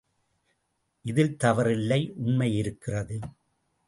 [1.05, 3.19] இதில் தவறில்லை உண்மை இருக்கிறது.